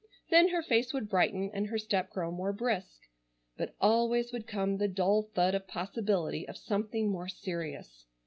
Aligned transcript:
Then 0.31 0.47
her 0.47 0.63
face 0.63 0.93
would 0.93 1.09
brighten 1.11 1.51
and 1.53 1.67
her 1.67 1.77
step 1.77 2.09
grow 2.09 2.31
more 2.31 2.51
brisk. 2.51 3.01
But 3.55 3.75
always 3.79 4.33
would 4.33 4.47
come 4.47 4.77
the 4.77 4.87
dull 4.87 5.29
thud 5.35 5.53
of 5.53 5.67
possibility 5.67 6.47
of 6.47 6.57
something 6.57 7.11
more 7.11 7.29
serious. 7.29 8.07